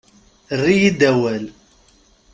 Err-iyi-d 0.53 1.01
awal. 1.09 1.43